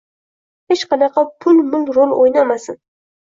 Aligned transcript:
Hech 0.71 0.85
qanaqa 0.93 1.23
pul-mul 1.43 1.85
rol 1.99 2.17
o‘ynamasin. 2.17 2.81